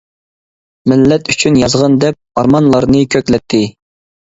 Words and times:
مىللەت 0.91 1.29
ئۈچۈن 1.35 1.61
يازغىن 1.61 1.99
دەپ، 2.05 2.19
ئارمانلارنى 2.41 3.05
كۆكلەتتى. 3.19 3.63